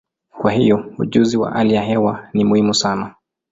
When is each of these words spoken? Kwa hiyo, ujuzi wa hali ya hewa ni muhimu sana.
Kwa 0.39 0.51
hiyo, 0.51 0.93
ujuzi 0.97 1.37
wa 1.37 1.51
hali 1.51 1.73
ya 1.73 1.81
hewa 1.83 2.29
ni 2.33 2.43
muhimu 2.43 2.73
sana. 2.73 3.15